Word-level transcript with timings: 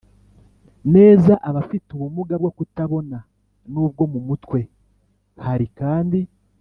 neza, 0.95 1.33
abafite 1.49 1.87
ubumuga 1.95 2.33
bwo 2.41 2.51
kutabona 2.57 3.17
n'ubwo 3.71 4.03
mu 4.11 4.19
mutwe. 4.27 4.59
hari 5.45 5.67
kandi 5.79 6.19